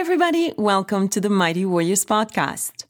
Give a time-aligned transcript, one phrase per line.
[0.00, 0.50] everybody.
[0.56, 2.84] Welcome to the Mighty Warriors Podcast,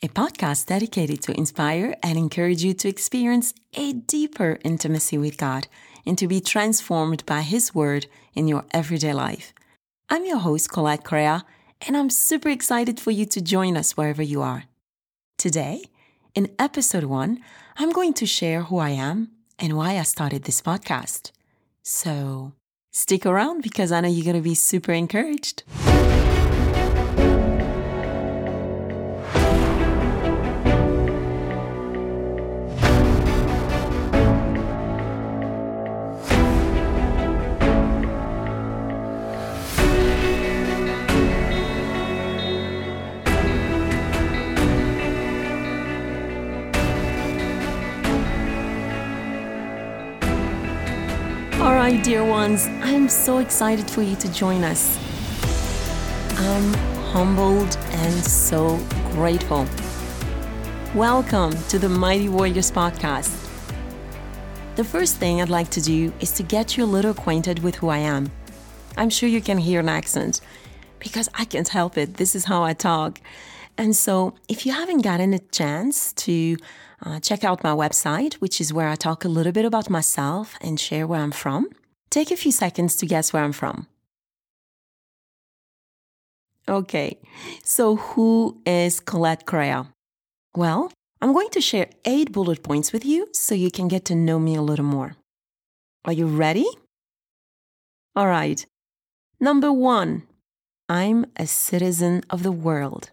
[0.00, 5.66] a podcast dedicated to inspire and encourage you to experience a deeper intimacy with God
[6.06, 9.52] and to be transformed by His Word in your everyday life.
[10.08, 11.44] I'm your host, Colette Correa,
[11.84, 14.66] and I'm super excited for you to join us wherever you are.
[15.38, 15.82] Today,
[16.32, 17.40] in episode one,
[17.76, 21.32] I'm going to share who I am and why I started this podcast.
[21.82, 22.52] So,
[22.92, 25.64] stick around because I know you're going to be super encouraged.
[51.82, 54.96] Right, dear ones, I'm so excited for you to join us.
[56.38, 56.72] I'm
[57.10, 58.76] humbled and so
[59.10, 59.66] grateful.
[60.94, 63.32] Welcome to the Mighty Warriors podcast.
[64.76, 67.74] The first thing I'd like to do is to get you a little acquainted with
[67.74, 68.30] who I am.
[68.96, 70.40] I'm sure you can hear an accent
[71.00, 72.14] because I can't help it.
[72.14, 73.20] This is how I talk.
[73.76, 76.58] And so, if you haven't gotten a chance to
[77.04, 80.56] uh, check out my website, which is where I talk a little bit about myself
[80.60, 81.68] and share where I'm from,
[82.10, 83.86] take a few seconds to guess where I'm from.
[86.68, 87.18] Okay,
[87.64, 89.88] so who is Colette Correa?
[90.56, 94.14] Well, I'm going to share eight bullet points with you so you can get to
[94.14, 95.16] know me a little more.
[96.04, 96.66] Are you ready?
[98.14, 98.64] All right.
[99.40, 100.22] Number one,
[100.88, 103.10] I'm a citizen of the world.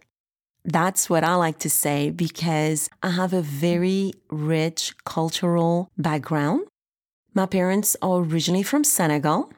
[0.64, 6.66] That's what I like to say because I have a very rich cultural background.
[7.34, 9.52] My parents are originally from Senegal.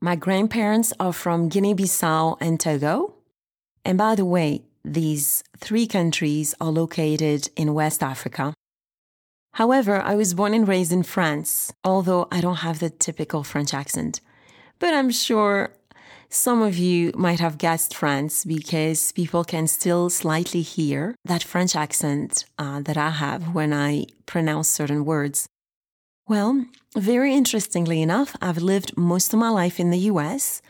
[0.00, 3.14] My grandparents are from Guinea Bissau and Togo.
[3.84, 8.54] And by the way, these three countries are located in West Africa.
[9.54, 13.74] However, I was born and raised in France, although I don't have the typical French
[13.74, 14.20] accent.
[14.78, 15.74] But I'm sure
[16.30, 21.74] some of you might have guessed France because people can still slightly hear that French
[21.74, 25.48] accent uh, that I have when I pronounce certain words.
[26.28, 30.62] Well, very interestingly enough, I've lived most of my life in the US,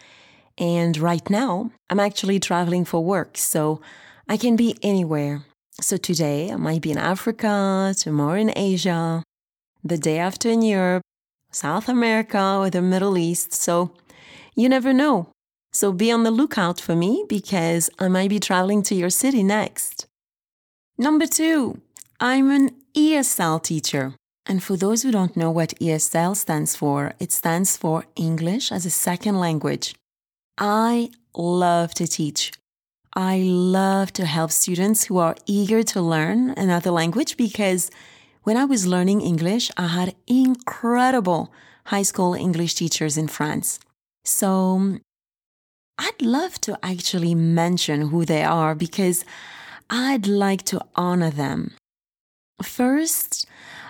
[0.57, 3.83] and right now I'm actually traveling for work, so
[4.27, 5.45] I can be anywhere.
[5.79, 9.23] So today I might be in Africa, tomorrow in Asia,
[9.85, 11.03] the day after in Europe,
[11.53, 13.93] South America, or the Middle East, so
[14.55, 15.29] you never know.
[15.73, 19.43] So be on the lookout for me because I might be traveling to your city
[19.43, 20.07] next.
[20.99, 21.81] Number two,
[22.19, 24.15] I'm an ESL teacher.
[24.47, 28.85] And for those who don't know what ESL stands for, it stands for English as
[28.85, 29.95] a Second Language.
[30.59, 32.53] I love to teach.
[33.15, 37.91] I love to help students who are eager to learn another language because
[38.43, 41.53] when I was learning English, I had incredible
[41.87, 43.79] high school English teachers in France.
[44.25, 44.99] So
[46.03, 49.23] I'd love to actually mention who they are because
[49.91, 51.75] I'd like to honor them.
[52.63, 53.47] First,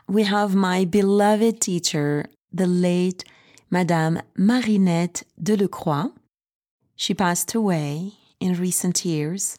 [0.08, 3.22] we have my beloved teacher, the late
[3.70, 6.10] Madame Marinette Delecroix.
[6.96, 9.56] She passed away in recent years,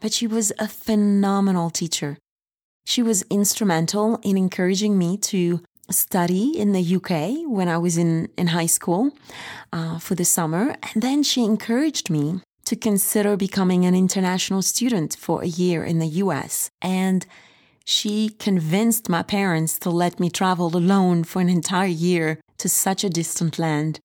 [0.00, 2.16] but she was a phenomenal teacher.
[2.86, 5.60] She was instrumental in encouraging me to
[5.90, 9.12] study in the UK when I was in, in high school
[9.72, 10.76] uh, for the summer.
[10.94, 15.98] And then she encouraged me to consider becoming an international student for a year in
[15.98, 16.70] the US.
[16.80, 17.26] And
[17.84, 23.02] she convinced my parents to let me travel alone for an entire year to such
[23.02, 23.98] a distant land.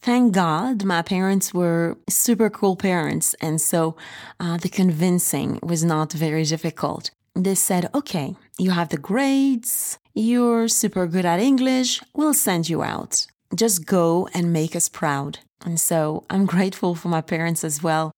[0.00, 3.96] Thank God my parents were super cool parents, and so
[4.38, 7.10] uh, the convincing was not very difficult.
[7.34, 12.82] They said, okay, you have the grades, you're super good at English, we'll send you
[12.82, 13.26] out.
[13.54, 15.40] Just go and make us proud.
[15.64, 18.12] And so I'm grateful for my parents as well.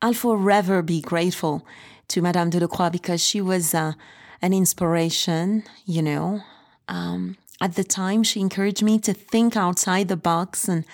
[0.00, 1.66] I'll forever be grateful
[2.08, 3.92] to Madame Delecroix because she was uh,
[4.42, 6.42] an inspiration, you know.
[6.86, 10.84] Um, at the time, she encouraged me to think outside the box and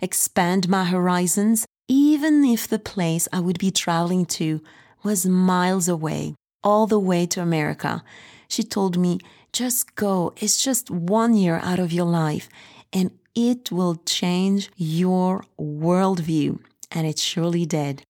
[0.00, 4.60] expand my horizons, even if the place I would be traveling to
[5.02, 8.02] was miles away, all the way to America.
[8.48, 9.18] She told me,
[9.52, 10.32] just go.
[10.36, 12.48] It's just one year out of your life
[12.92, 16.60] and it will change your worldview.
[16.90, 18.02] And it surely did.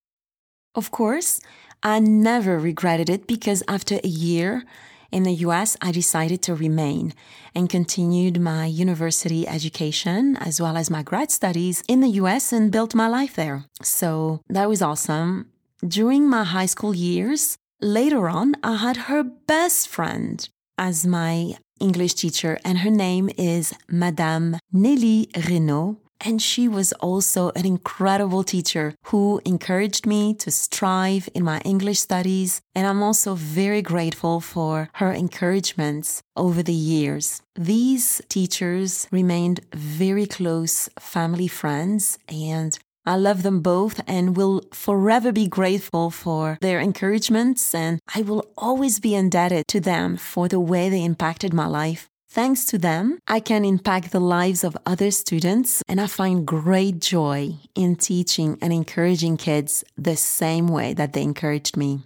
[0.75, 1.41] Of course,
[1.83, 4.65] I never regretted it because after a year
[5.13, 7.15] In the US, I decided to remain
[7.55, 12.71] and continued my university education as well as my grad studies in the US and
[12.71, 13.65] built my life there.
[13.83, 15.51] So that was awesome.
[15.87, 20.49] During my high school years, later on, I had her best friend
[20.79, 25.99] as my English teacher, and her name is Madame Nelly Renault.
[26.23, 32.01] And she was also an incredible teacher who encouraged me to strive in my English
[32.01, 32.61] studies.
[32.75, 37.41] And I'm also very grateful for her encouragements over the years.
[37.55, 42.79] These teachers remained very close family friends and
[43.11, 48.45] I love them both and will forever be grateful for their encouragements, and I will
[48.57, 52.07] always be indebted to them for the way they impacted my life.
[52.29, 57.01] Thanks to them, I can impact the lives of other students, and I find great
[57.01, 62.05] joy in teaching and encouraging kids the same way that they encouraged me.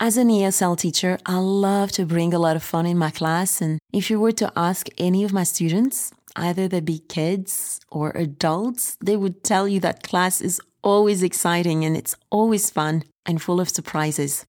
[0.00, 3.60] As an ESL teacher, I love to bring a lot of fun in my class,
[3.60, 8.10] and if you were to ask any of my students, either they be kids or
[8.10, 13.42] adults, they would tell you that class is always exciting and it's always fun and
[13.42, 14.46] full of surprises.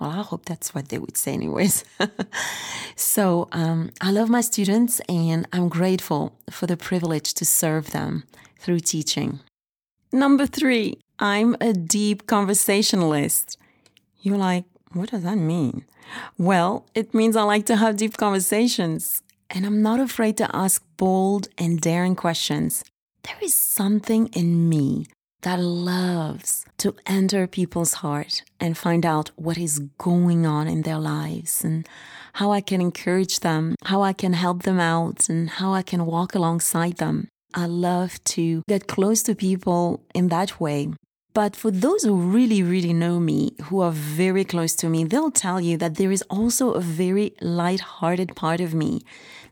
[0.00, 1.84] Well, I hope that's what they would say, anyways.
[2.96, 8.24] so, um, I love my students and I'm grateful for the privilege to serve them
[8.58, 9.38] through teaching.
[10.12, 13.56] Number three, I'm a deep conversationalist.
[14.20, 15.84] You're like, what does that mean?
[16.38, 19.22] Well, it means I like to have deep conversations
[19.54, 22.84] and I'm not afraid to ask bold and daring questions.
[23.22, 25.06] There is something in me
[25.42, 30.98] that loves to enter people's heart and find out what is going on in their
[30.98, 31.88] lives and
[32.34, 36.04] how I can encourage them, how I can help them out, and how I can
[36.04, 37.28] walk alongside them.
[37.54, 40.88] I love to get close to people in that way
[41.34, 45.32] but for those who really, really know me, who are very close to me, they'll
[45.32, 49.02] tell you that there is also a very light-hearted part of me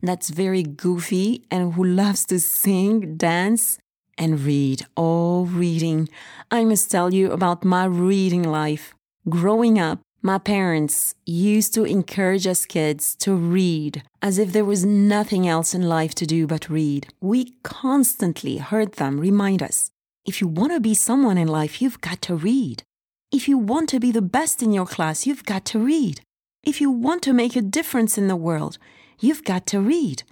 [0.01, 3.79] that's very goofy and who loves to sing, dance,
[4.17, 4.87] and read.
[4.97, 6.09] Oh, reading.
[6.51, 8.95] I must tell you about my reading life.
[9.29, 14.85] Growing up, my parents used to encourage us kids to read as if there was
[14.85, 17.09] nothing else in life to do but read.
[17.21, 19.91] We constantly heard them remind us
[20.25, 22.83] if you want to be someone in life, you've got to read.
[23.31, 26.21] If you want to be the best in your class, you've got to read.
[26.63, 28.79] If you want to make a difference in the world,
[29.19, 30.23] you've got to read.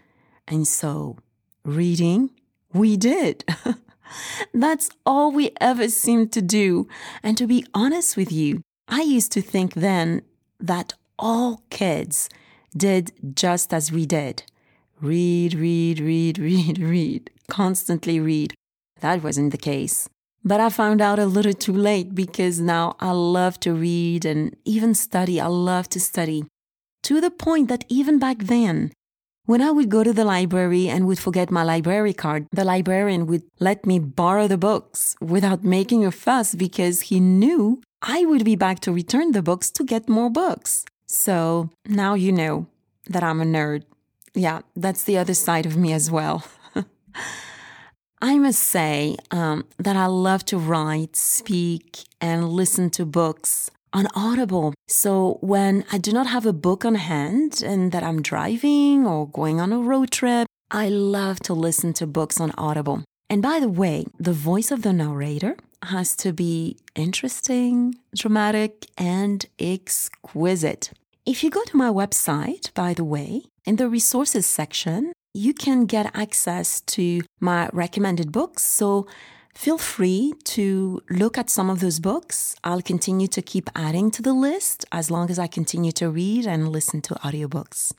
[0.47, 1.19] And so,
[1.65, 2.31] reading,
[2.73, 3.45] we did.
[4.55, 6.87] That's all we ever seemed to do.
[7.23, 10.23] And to be honest with you, I used to think then
[10.61, 12.29] that all kids
[12.77, 14.45] did just as we did
[15.01, 18.55] read, read, read, read, read, constantly read.
[19.01, 20.09] That wasn't the case.
[20.43, 24.57] But I found out a little too late because now I love to read and
[24.65, 25.41] even study.
[25.41, 26.45] I love to study.
[27.05, 28.93] To the point that even back then,
[29.45, 33.27] when I would go to the library and would forget my library card, the librarian
[33.27, 38.45] would let me borrow the books without making a fuss because he knew I would
[38.45, 40.85] be back to return the books to get more books.
[41.07, 42.67] So now you know
[43.09, 43.83] that I'm a nerd.
[44.35, 46.45] Yeah, that's the other side of me as well.
[48.23, 54.09] I must say um, that I love to write, speak, and listen to books on
[54.15, 54.75] Audible.
[54.89, 59.27] So when I do not have a book on hand and that I'm driving or
[59.27, 63.05] going on a road trip, I love to listen to books on Audible.
[63.31, 69.47] And by the way, the voice of the narrator has to be interesting, dramatic, and
[69.59, 70.91] exquisite.
[71.25, 75.87] If you go to my website, by the way, in the resources section, you can
[75.87, 78.65] get access to my recommended books.
[78.65, 79.07] So
[79.55, 82.57] feel free to look at some of those books.
[82.65, 86.47] I'll continue to keep adding to the list as long as I continue to read
[86.47, 87.93] and listen to audiobooks.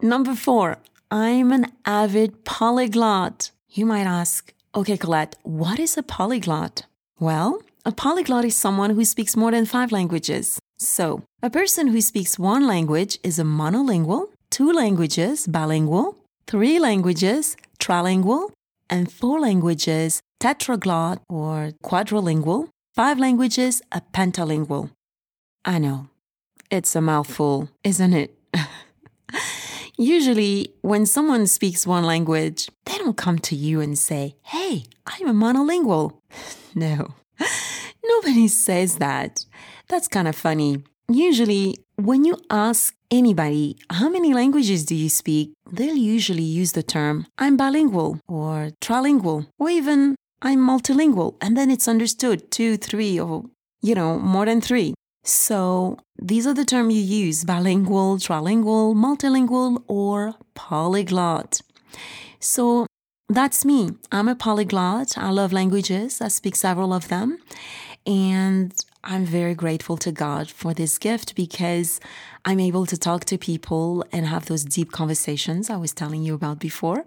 [0.00, 0.78] Number four,
[1.10, 3.50] I'm an avid polyglot.
[3.70, 6.86] You might ask, okay, Colette, what is a polyglot?
[7.20, 10.58] Well, a polyglot is someone who speaks more than five languages.
[10.78, 17.56] So, a person who speaks one language is a monolingual, two languages, bilingual, three languages,
[17.78, 18.50] trilingual,
[18.90, 24.90] and four languages, tetraglot or quadrilingual, five languages, a pentalingual.
[25.64, 26.08] I know,
[26.70, 28.36] it's a mouthful, isn't it?
[29.96, 35.28] Usually, when someone speaks one language, they don't come to you and say, Hey, I'm
[35.28, 36.18] a monolingual.
[36.76, 37.14] No,
[38.04, 39.44] nobody says that.
[39.86, 40.82] That's kind of funny.
[41.08, 45.52] Usually, when you ask anybody, how many languages do you speak?
[45.70, 51.36] They'll usually use the term, I'm bilingual or trilingual or even I'm multilingual.
[51.42, 53.44] And then it's understood two, three, or,
[53.82, 54.94] you know, more than three.
[55.24, 61.60] So these are the terms you use bilingual, trilingual, multilingual, or polyglot.
[62.40, 62.86] So
[63.28, 63.90] that's me.
[64.10, 65.18] I'm a polyglot.
[65.18, 66.22] I love languages.
[66.22, 67.38] I speak several of them.
[68.06, 72.00] And I'm very grateful to God for this gift because
[72.44, 76.34] I'm able to talk to people and have those deep conversations I was telling you
[76.34, 77.04] about before.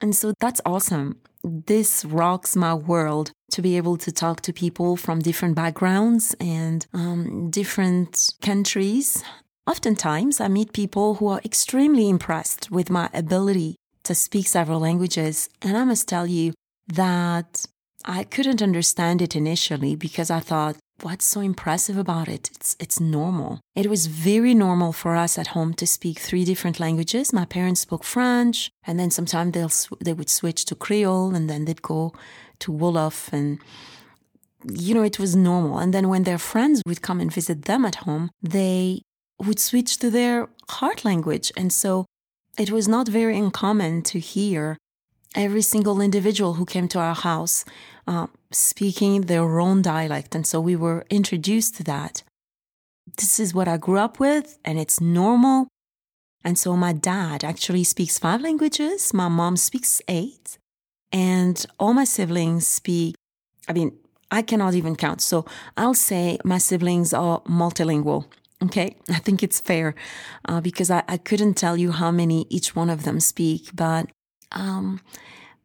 [0.00, 1.20] And so that's awesome.
[1.42, 6.86] This rocks my world to be able to talk to people from different backgrounds and
[6.92, 9.22] um, different countries.
[9.66, 15.48] Oftentimes, I meet people who are extremely impressed with my ability to speak several languages.
[15.62, 16.52] And I must tell you
[16.88, 17.66] that
[18.04, 22.50] I couldn't understand it initially because I thought, what's so impressive about it?
[22.54, 23.60] It's, it's normal.
[23.74, 27.32] It was very normal for us at home to speak three different languages.
[27.32, 31.64] My parents spoke French, and then sometimes they'll, they would switch to Creole, and then
[31.64, 32.12] they'd go
[32.60, 33.32] to Wolof.
[33.32, 33.58] And,
[34.64, 35.78] you know, it was normal.
[35.78, 39.02] And then when their friends would come and visit them at home, they
[39.38, 41.52] would switch to their heart language.
[41.56, 42.06] And so
[42.58, 44.76] it was not very uncommon to hear
[45.34, 47.64] every single individual who came to our house
[48.06, 50.34] uh, speaking their own dialect.
[50.34, 52.22] And so we were introduced to that.
[53.16, 55.68] This is what I grew up with, and it's normal.
[56.42, 60.58] And so my dad actually speaks five languages, my mom speaks eight,
[61.12, 63.14] and all my siblings speak,
[63.68, 63.92] I mean,
[64.30, 65.20] I cannot even count.
[65.20, 65.44] So
[65.76, 68.26] I'll say my siblings are multilingual.
[68.62, 69.94] Okay, I think it's fair
[70.48, 74.08] uh, because I, I couldn't tell you how many each one of them speak, but
[74.52, 75.00] um,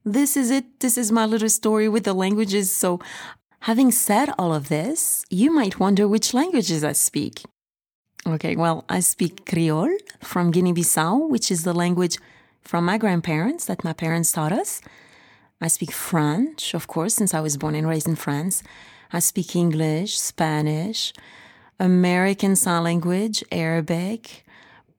[0.04, 0.80] this is it.
[0.80, 2.72] This is my little story with the languages.
[2.72, 3.00] So,
[3.62, 7.44] having said all of this, you might wonder which languages I speak.
[8.27, 12.18] Okay, well, I speak Creole from Guinea Bissau, which is the language
[12.62, 14.82] from my grandparents that my parents taught us.
[15.62, 18.63] I speak French, of course, since I was born and raised in France.
[19.13, 21.13] I speak English, Spanish,
[21.80, 24.44] American Sign Language, Arabic,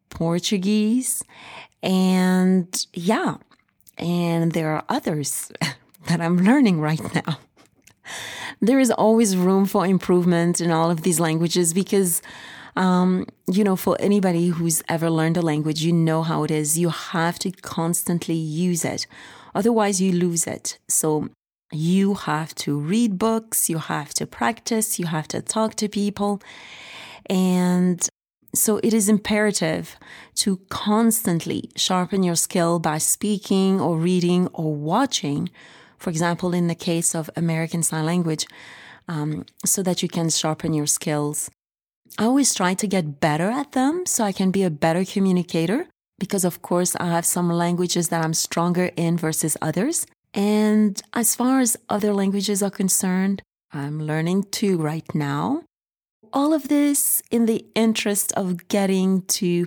[0.08, 1.24] Portuguese,
[1.82, 3.36] and yeah,
[3.98, 5.50] and there are others
[6.06, 7.38] that I'm learning right now.
[8.60, 12.22] There is always room for improvement in all of these languages because,
[12.76, 16.78] um, you know, for anybody who's ever learned a language, you know how it is.
[16.78, 19.06] You have to constantly use it,
[19.54, 20.78] otherwise, you lose it.
[20.88, 21.28] So,
[21.72, 26.40] you have to read books, you have to practice, you have to talk to people.
[27.28, 28.08] And
[28.56, 29.96] so it is imperative
[30.36, 35.50] to constantly sharpen your skill by speaking or reading or watching.
[35.98, 38.46] For example, in the case of American Sign Language,
[39.08, 41.50] um, so that you can sharpen your skills.
[42.18, 45.88] I always try to get better at them so I can be a better communicator
[46.18, 50.06] because, of course, I have some languages that I'm stronger in versus others.
[50.32, 55.62] And as far as other languages are concerned, I'm learning two right now
[56.36, 59.66] all of this in the interest of getting to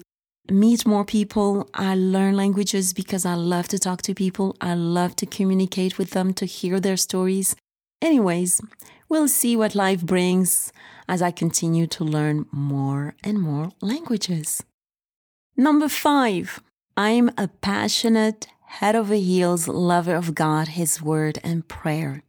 [0.52, 1.68] meet more people.
[1.74, 4.56] I learn languages because I love to talk to people.
[4.62, 7.56] I love to communicate with them, to hear their stories.
[8.04, 8.62] Anyways,
[9.10, 10.72] we'll see what life brings
[11.08, 14.64] as I continue to learn more and more languages.
[15.58, 16.62] Number five,
[16.96, 22.22] I'm a passionate, head over heels lover of God, His Word, and prayer.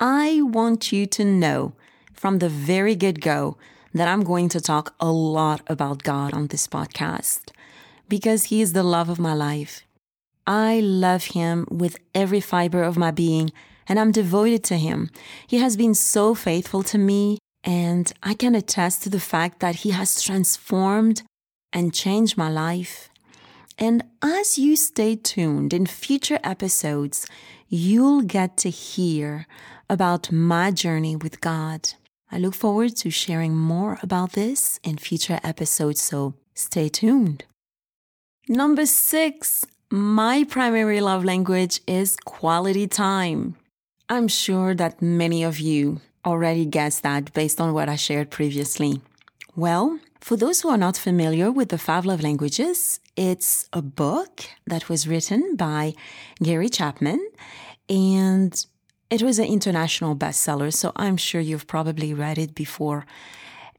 [0.00, 1.74] I want you to know
[2.18, 3.56] from the very get go
[3.94, 7.50] that I'm going to talk a lot about God on this podcast
[8.08, 9.82] because He is the love of my life.
[10.46, 13.52] I love Him with every fiber of my being
[13.88, 15.10] and I'm devoted to Him.
[15.46, 19.76] He has been so faithful to me, and I can attest to the fact that
[19.76, 21.22] He has transformed
[21.72, 23.08] and changed my life.
[23.78, 27.26] And as you stay tuned in future episodes,
[27.68, 29.46] you'll get to hear
[29.88, 31.90] about my journey with God.
[32.30, 37.44] I look forward to sharing more about this in future episodes, so stay tuned.
[38.48, 43.56] Number six, my primary love language is quality time.
[44.08, 49.00] I'm sure that many of you already guessed that based on what I shared previously.
[49.56, 54.44] Well, for those who are not familiar with the five love languages, it's a book
[54.66, 55.94] that was written by
[56.42, 57.26] Gary Chapman
[57.88, 58.66] and
[59.10, 63.06] it was an international bestseller, so I'm sure you've probably read it before.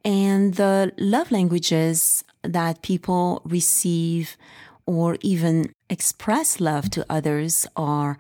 [0.04, 4.38] And the love languages that people receive
[4.86, 8.18] or even express love to others are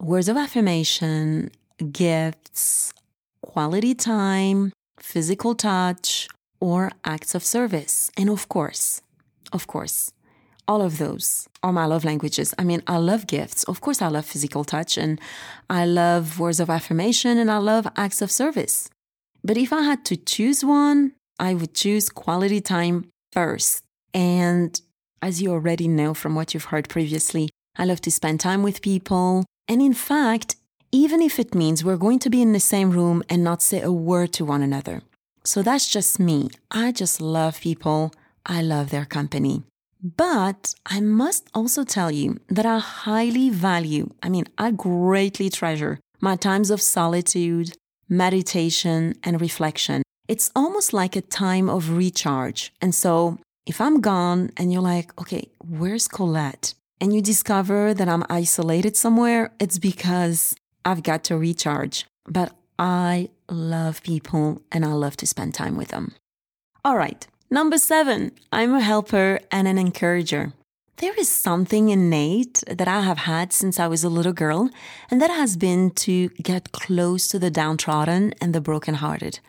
[0.00, 1.50] words of affirmation,
[1.92, 2.92] gifts,
[3.40, 6.28] quality time, physical touch,
[6.60, 8.10] or acts of service.
[8.16, 9.00] And of course,
[9.52, 10.10] of course,
[10.68, 12.54] all of those are my love languages.
[12.58, 13.64] I mean, I love gifts.
[13.64, 15.18] Of course, I love physical touch and
[15.70, 18.90] I love words of affirmation and I love acts of service.
[19.42, 23.82] But if I had to choose one, I would choose quality time first.
[24.12, 24.78] And
[25.22, 28.82] as you already know from what you've heard previously, I love to spend time with
[28.82, 29.46] people.
[29.66, 30.56] And in fact,
[30.92, 33.80] even if it means we're going to be in the same room and not say
[33.80, 35.02] a word to one another.
[35.44, 36.50] So that's just me.
[36.70, 38.12] I just love people.
[38.44, 39.62] I love their company.
[40.02, 45.98] But I must also tell you that I highly value, I mean, I greatly treasure
[46.20, 47.76] my times of solitude,
[48.08, 50.02] meditation, and reflection.
[50.28, 52.72] It's almost like a time of recharge.
[52.80, 56.74] And so if I'm gone and you're like, okay, where's Colette?
[57.00, 62.06] And you discover that I'm isolated somewhere, it's because I've got to recharge.
[62.26, 66.14] But I love people and I love to spend time with them.
[66.84, 67.26] All right.
[67.50, 70.52] Number seven, I'm a helper and an encourager.
[70.98, 74.68] There is something innate that I have had since I was a little girl,
[75.10, 79.40] and that has been to get close to the downtrodden and the brokenhearted.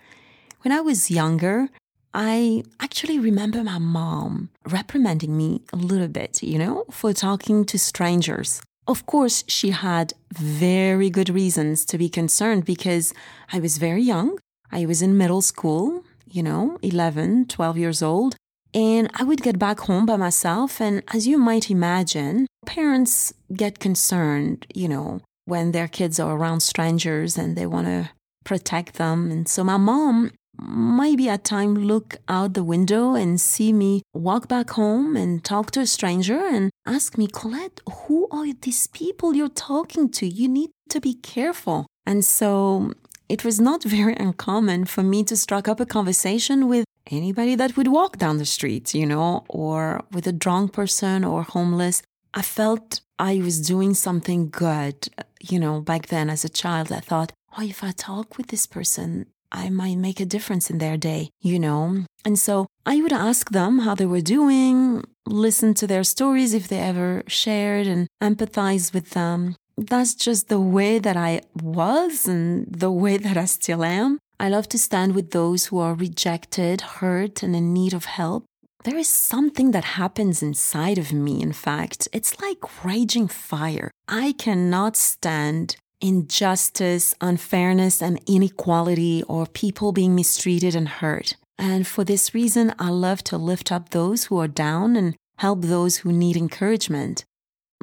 [0.61, 1.67] When I was younger,
[2.13, 7.77] I actually remember my mom reprimanding me a little bit, you know, for talking to
[7.77, 8.61] strangers.
[8.87, 13.13] Of course, she had very good reasons to be concerned because
[13.51, 14.39] I was very young.
[14.71, 18.35] I was in middle school you know, 11, 12 years old.
[18.73, 20.79] And I would get back home by myself.
[20.79, 26.59] And as you might imagine, parents get concerned, you know, when their kids are around
[26.61, 28.11] strangers and they want to
[28.43, 29.31] protect them.
[29.31, 30.31] And so my mom
[30.61, 35.71] maybe at time look out the window and see me walk back home and talk
[35.71, 40.27] to a stranger and ask me, Colette, who are these people you're talking to?
[40.27, 41.87] You need to be careful.
[42.05, 42.93] And so
[43.29, 47.77] it was not very uncommon for me to strike up a conversation with anybody that
[47.77, 52.01] would walk down the street, you know, or with a drunk person or homeless.
[52.33, 55.09] I felt I was doing something good,
[55.39, 56.91] you know, back then as a child.
[56.91, 60.79] I thought, oh, if I talk with this person, I might make a difference in
[60.79, 62.05] their day, you know?
[62.25, 66.67] And so I would ask them how they were doing, listen to their stories if
[66.67, 69.55] they ever shared, and empathize with them
[69.87, 74.19] that's just the way that I was and the way that I still am.
[74.39, 78.45] I love to stand with those who are rejected, hurt, and in need of help.
[78.85, 82.07] There is something that happens inside of me, in fact.
[82.13, 83.91] It's like raging fire.
[84.07, 91.35] I cannot stand injustice, unfairness, and inequality, or people being mistreated and hurt.
[91.57, 95.63] And for this reason, I love to lift up those who are down and help
[95.63, 97.25] those who need encouragement.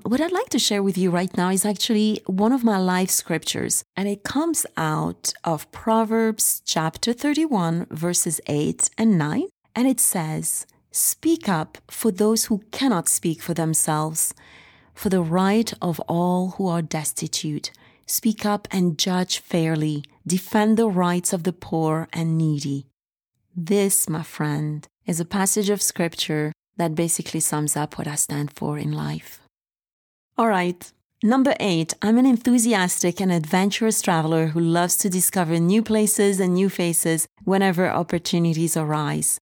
[0.07, 3.11] What I'd like to share with you right now is actually one of my life
[3.11, 9.49] scriptures, and it comes out of Proverbs chapter 31, verses 8 and 9.
[9.75, 14.33] And it says, Speak up for those who cannot speak for themselves,
[14.95, 17.73] for the right of all who are destitute.
[18.07, 20.05] Speak up and judge fairly.
[20.25, 22.87] Defend the rights of the poor and needy.
[23.57, 28.53] This, my friend, is a passage of scripture that basically sums up what I stand
[28.53, 29.41] for in life.
[30.39, 30.93] All right.
[31.23, 36.53] Number eight, I'm an enthusiastic and adventurous traveler who loves to discover new places and
[36.53, 39.39] new faces whenever opportunities arise.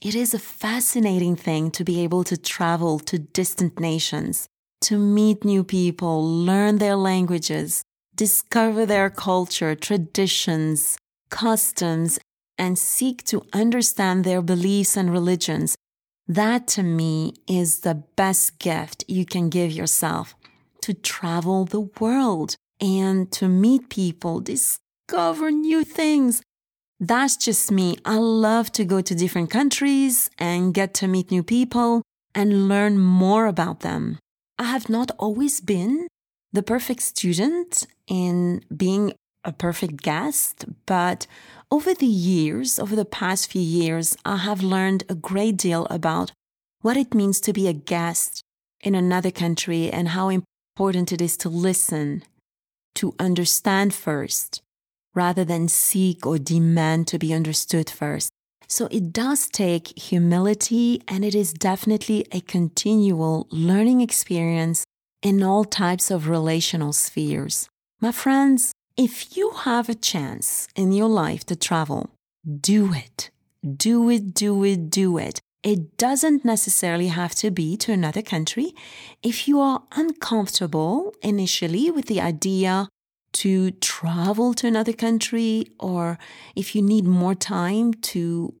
[0.00, 4.46] It is a fascinating thing to be able to travel to distant nations,
[4.82, 7.82] to meet new people, learn their languages,
[8.14, 10.96] discover their culture, traditions,
[11.28, 12.18] customs,
[12.56, 15.76] and seek to understand their beliefs and religions
[16.28, 20.34] that to me is the best gift you can give yourself
[20.82, 26.42] to travel the world and to meet people, discover new things.
[27.00, 27.96] That's just me.
[28.04, 32.02] I love to go to different countries and get to meet new people
[32.34, 34.18] and learn more about them.
[34.58, 36.08] I have not always been
[36.52, 39.12] the perfect student in being
[39.48, 41.26] a perfect guest, but
[41.70, 46.32] over the years, over the past few years, I have learned a great deal about
[46.82, 48.42] what it means to be a guest
[48.80, 52.22] in another country and how important it is to listen,
[52.94, 54.62] to understand first,
[55.14, 58.30] rather than seek or demand to be understood first.
[58.68, 64.84] So it does take humility and it is definitely a continual learning experience
[65.22, 67.68] in all types of relational spheres.
[68.00, 72.10] My friends, if you have a chance in your life to travel,
[72.60, 73.30] do it.
[73.62, 75.40] Do it, do it, do it.
[75.62, 78.74] It doesn't necessarily have to be to another country.
[79.22, 82.88] If you are uncomfortable initially with the idea
[83.34, 86.18] to travel to another country, or
[86.56, 88.54] if you need more time to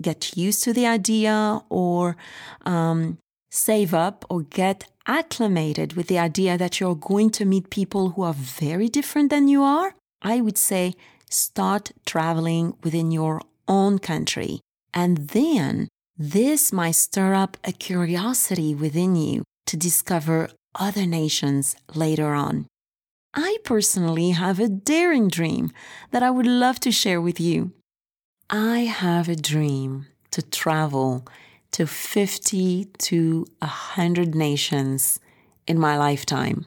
[0.00, 2.16] get used to the idea or
[2.64, 3.18] um,
[3.50, 8.22] save up or get acclimated with the idea that you're going to meet people who
[8.22, 10.94] are very different than you are, I would say
[11.28, 14.60] start traveling within your own country.
[14.92, 22.34] And then this might stir up a curiosity within you to discover other nations later
[22.34, 22.66] on.
[23.32, 25.72] I personally have a daring dream
[26.10, 27.72] that I would love to share with you.
[28.48, 31.24] I have a dream to travel
[31.72, 35.20] to 50 to 100 nations
[35.66, 36.66] in my lifetime.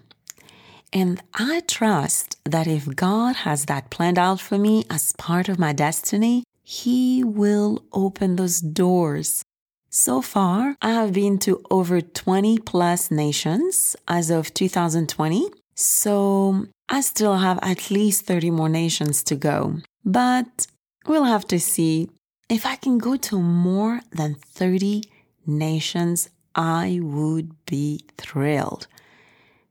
[0.92, 5.58] And I trust that if God has that planned out for me as part of
[5.58, 9.44] my destiny, He will open those doors.
[9.90, 15.50] So far, I have been to over 20 plus nations as of 2020.
[15.76, 19.80] So I still have at least 30 more nations to go.
[20.06, 20.68] But
[21.08, 22.10] we'll have to see.
[22.54, 25.02] If I can go to more than 30
[25.48, 28.86] nations, I would be thrilled.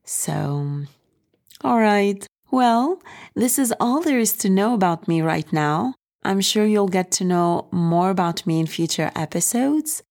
[0.03, 0.83] So,
[1.61, 2.27] all right.
[2.51, 3.01] Well,
[3.35, 5.95] this is all there is to know about me right now.
[6.25, 10.03] I'm sure you'll get to know more about me in future episodes.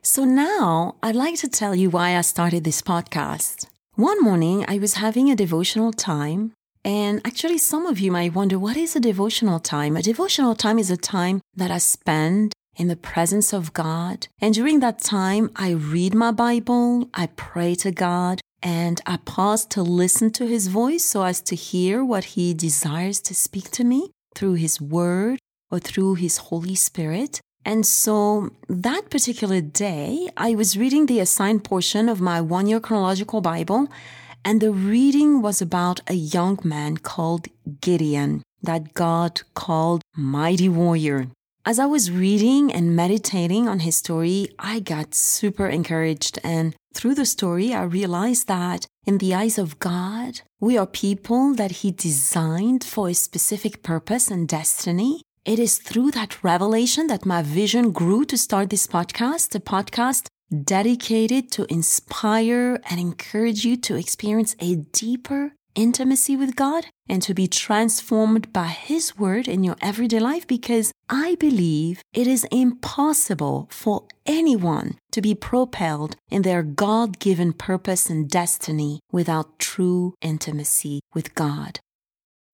[0.00, 3.66] So now I'd like to tell you why I started this podcast.
[3.96, 6.52] One morning I was having a devotional time
[6.84, 9.96] and actually, some of you might wonder what is a devotional time?
[9.96, 14.26] A devotional time is a time that I spend in the presence of God.
[14.40, 19.64] And during that time, I read my Bible, I pray to God, and I pause
[19.66, 23.84] to listen to His voice so as to hear what He desires to speak to
[23.84, 25.38] me through His Word
[25.70, 27.40] or through His Holy Spirit.
[27.64, 32.80] And so that particular day, I was reading the assigned portion of my one year
[32.80, 33.88] chronological Bible
[34.44, 37.48] and the reading was about a young man called
[37.80, 41.28] Gideon that God called Mighty Warrior.
[41.64, 46.40] As I was reading and meditating on his story, I got super encouraged.
[46.42, 51.54] And through the story, I realized that in the eyes of God, we are people
[51.54, 55.22] that He designed for a specific purpose and destiny.
[55.44, 60.26] It is through that revelation that my vision grew to start this podcast, a podcast
[60.52, 67.34] dedicated to inspire and encourage you to experience a deeper intimacy with God and to
[67.34, 73.68] be transformed by His Word in your everyday life because I believe it is impossible
[73.70, 81.00] for anyone to be propelled in their God given purpose and destiny without true intimacy
[81.14, 81.80] with God.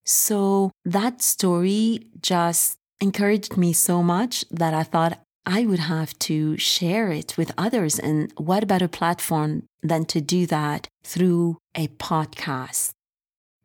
[0.04, 6.58] So that story just encouraged me so much that I thought I would have to
[6.58, 7.98] share it with others.
[7.98, 12.90] And what better platform than to do that through a podcast?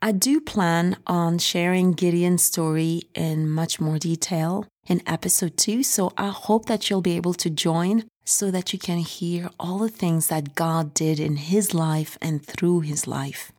[0.02, 5.84] I do plan on sharing Gideon's story in much more detail in episode two.
[5.84, 9.80] So I hope that you'll be able to join so that you can hear all
[9.80, 13.52] the things that God did in his life and through his life.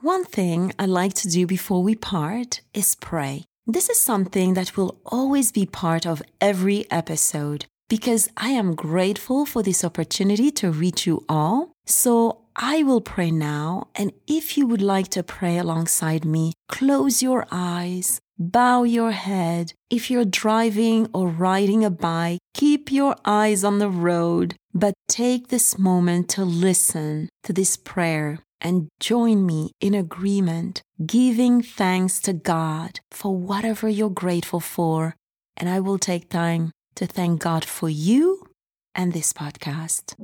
[0.00, 3.44] One thing I like to do before we part is pray.
[3.68, 9.44] This is something that will always be part of every episode because I am grateful
[9.44, 11.72] for this opportunity to reach you all.
[11.84, 13.88] So I will pray now.
[13.96, 19.72] And if you would like to pray alongside me, close your eyes, bow your head.
[19.90, 25.48] If you're driving or riding a bike, keep your eyes on the road, but take
[25.48, 32.32] this moment to listen to this prayer and join me in agreement, giving thanks to
[32.32, 35.14] God for whatever you're grateful for.
[35.56, 38.46] And I will take time to thank God for you
[38.94, 40.14] and this podcast.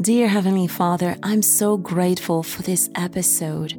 [0.00, 3.74] Dear Heavenly Father, I'm so grateful for this episode,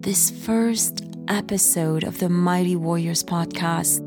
[0.00, 4.00] this first episode of the Mighty Warriors podcast.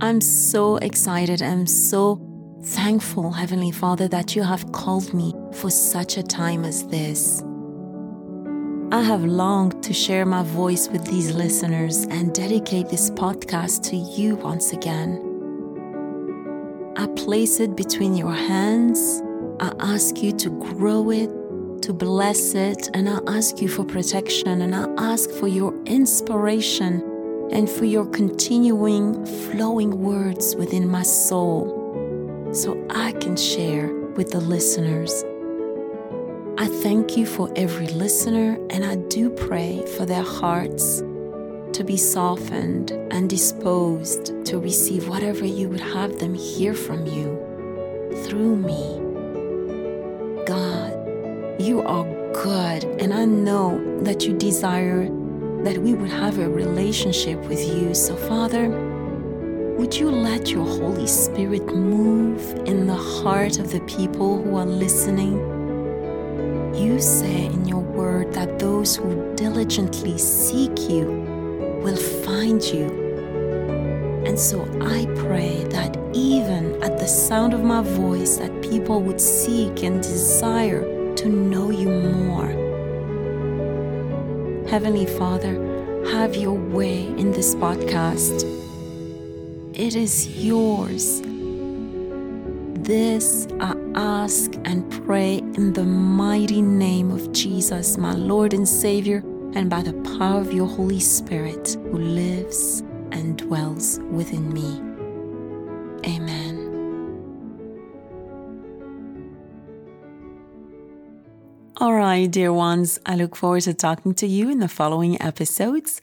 [0.00, 1.42] I'm so excited.
[1.42, 2.16] I'm so
[2.62, 7.42] thankful, Heavenly Father, that you have called me for such a time as this.
[8.90, 13.96] I have longed to share my voice with these listeners and dedicate this podcast to
[13.96, 15.24] you once again.
[16.96, 19.22] I place it between your hands.
[19.60, 21.30] I ask you to grow it,
[21.82, 27.02] to bless it, and I ask you for protection and I ask for your inspiration
[27.52, 31.77] and for your continuing flowing words within my soul
[32.52, 35.24] so I can share with the listeners.
[36.56, 41.02] I thank you for every listener, and I do pray for their hearts
[41.72, 47.36] to be softened and disposed to receive whatever you would have them hear from you
[48.24, 48.98] through me.
[50.46, 55.04] God, you are good, and I know that you desire
[55.62, 57.94] that we would have a relationship with you.
[57.94, 58.66] So, Father,
[59.78, 64.66] would you let your Holy Spirit move in the heart of the people who are
[64.66, 65.34] listening?
[66.74, 71.06] You say in your word that those who diligently seek you
[71.80, 72.86] will find you.
[74.26, 79.20] And so I pray that even at the sound of my voice that people would
[79.20, 80.82] seek and desire
[81.14, 82.48] to know you more.
[84.68, 85.54] Heavenly Father,
[86.10, 88.57] have your way in this podcast.
[89.78, 91.22] It is yours.
[92.82, 99.18] This I ask and pray in the mighty name of Jesus, my Lord and Savior,
[99.54, 102.80] and by the power of your Holy Spirit who lives
[103.12, 104.80] and dwells within me.
[106.04, 106.56] Amen.
[111.76, 116.02] All right, dear ones, I look forward to talking to you in the following episodes.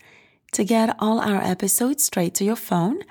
[0.53, 3.01] To get all our episodes straight to your phone,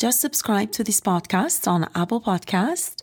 [0.00, 3.02] just subscribe to this podcast on Apple Podcast,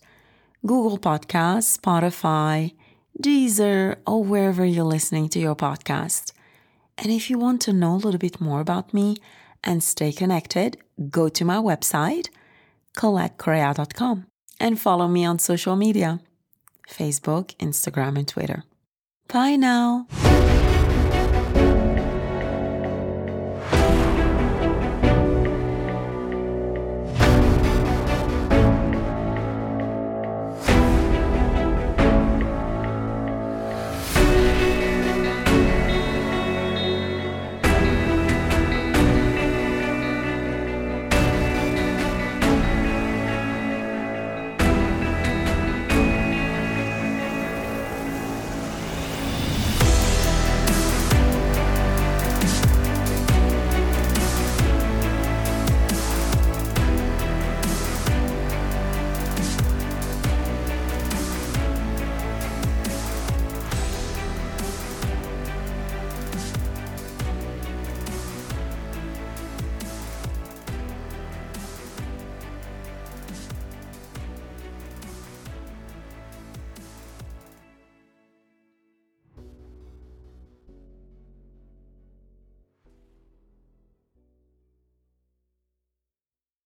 [0.66, 2.74] Google Podcast, Spotify,
[3.22, 6.32] Deezer, or wherever you're listening to your podcast.
[6.98, 9.18] And if you want to know a little bit more about me
[9.64, 10.78] and stay connected,
[11.12, 12.30] go to my website,
[12.98, 14.26] colettecorrea.com,
[14.60, 16.20] and follow me on social media
[16.90, 18.64] Facebook, Instagram, and Twitter.
[19.28, 20.08] Bye now.